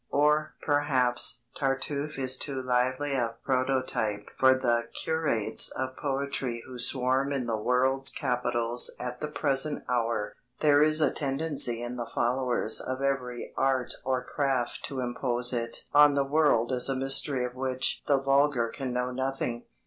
[0.09, 7.31] Or, perhaps, Tartuffe is too lively a prototype for the curates of poetry who swarm
[7.31, 10.37] in the world's capitals at the present hour.
[10.59, 15.83] There is a tendency in the followers of every art or craft to impose it
[15.93, 19.65] on the world as a mystery of which the vulgar can know nothing.